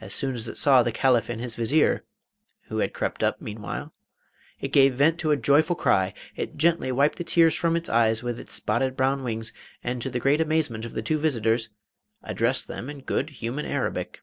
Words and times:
As 0.00 0.12
soon 0.12 0.34
as 0.34 0.48
it 0.48 0.58
saw 0.58 0.82
the 0.82 0.90
Caliph 0.90 1.28
and 1.28 1.40
his 1.40 1.54
Vizier 1.54 2.04
who 2.62 2.78
had 2.78 2.92
crept 2.92 3.22
up 3.22 3.40
meanwhile 3.40 3.94
it 4.58 4.72
gave 4.72 4.94
vent 4.94 5.16
to 5.20 5.30
a 5.30 5.36
joyful 5.36 5.76
cry. 5.76 6.12
It 6.34 6.56
gently 6.56 6.90
wiped 6.90 7.18
the 7.18 7.22
tears 7.22 7.54
from 7.54 7.76
its 7.76 7.88
eyes 7.88 8.20
with 8.20 8.40
its 8.40 8.52
spotted 8.54 8.96
brown 8.96 9.22
wings, 9.22 9.52
and 9.80 10.02
to 10.02 10.10
the 10.10 10.18
great 10.18 10.40
amazement 10.40 10.84
of 10.84 10.90
the 10.92 11.02
two 11.02 11.18
visitors, 11.18 11.70
addressed 12.20 12.66
them 12.66 12.90
in 12.90 13.02
good 13.02 13.30
human 13.30 13.64
Arabic. 13.64 14.22